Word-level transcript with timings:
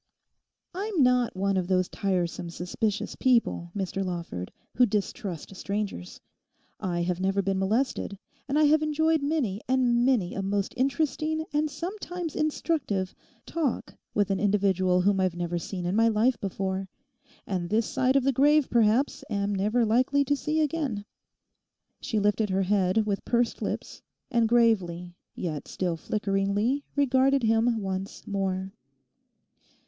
'I'm 0.73 1.03
not 1.03 1.35
one 1.37 1.57
of 1.57 1.67
those 1.67 1.87
tiresome, 1.87 2.49
suspicious 2.49 3.15
people, 3.15 3.69
Mr 3.75 4.03
Lawford, 4.03 4.51
who 4.73 4.87
distrust 4.87 5.55
strangers. 5.55 6.19
I 6.79 7.03
have 7.03 7.19
never 7.19 7.43
been 7.43 7.59
molested, 7.59 8.17
and 8.49 8.57
I 8.57 8.63
have 8.63 8.81
enjoyed 8.81 9.21
many 9.21 9.61
and 9.67 10.03
many 10.03 10.33
a 10.33 10.41
most 10.41 10.73
interesting, 10.75 11.45
and 11.53 11.69
sometimes 11.69 12.35
instructive, 12.35 13.13
talk 13.45 13.93
with 14.15 14.31
an 14.31 14.39
individual 14.39 15.01
whom 15.01 15.19
I've 15.19 15.35
never 15.35 15.59
seen 15.59 15.85
in 15.85 15.95
my 15.95 16.07
life 16.07 16.39
before, 16.39 16.89
and 17.45 17.69
this 17.69 17.85
side 17.85 18.15
of 18.15 18.23
the 18.23 18.31
grave 18.33 18.71
perhaps, 18.71 19.23
am 19.29 19.53
never 19.53 19.85
likely 19.85 20.25
to 20.25 20.35
see 20.35 20.61
again.' 20.61 21.05
She 21.99 22.17
lifted 22.19 22.49
her 22.49 22.63
head 22.63 23.05
with 23.05 23.23
pursed 23.23 23.61
lips, 23.61 24.01
and 24.31 24.49
gravely 24.49 25.13
yet 25.35 25.67
still 25.67 25.95
flickeringly 25.95 26.85
regarded 26.95 27.43
him 27.43 27.79
once 27.83 28.25
more. 28.25 28.73